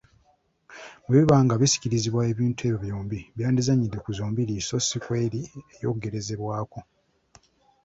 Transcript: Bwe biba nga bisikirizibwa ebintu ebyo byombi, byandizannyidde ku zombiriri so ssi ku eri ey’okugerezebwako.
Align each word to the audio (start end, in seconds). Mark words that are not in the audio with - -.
Bwe 1.07 1.19
biba 1.21 1.37
nga 1.45 1.55
bisikirizibwa 1.61 2.21
ebintu 2.31 2.59
ebyo 2.69 2.77
byombi, 2.83 3.19
byandizannyidde 3.35 3.99
ku 4.05 4.09
zombiriri 4.17 4.61
so 4.67 4.77
ssi 4.81 4.97
ku 5.03 5.09
eri 5.23 5.41
ey’okugerezebwako. 5.75 6.79